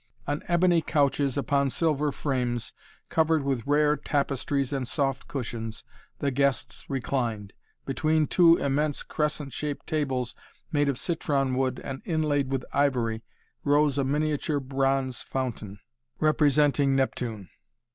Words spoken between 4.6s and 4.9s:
and